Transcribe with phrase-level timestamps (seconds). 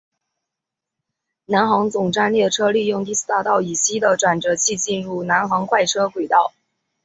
[1.45, 6.53] 南行总站列车利用第四大道以西的转辙器进入南行快车轨道。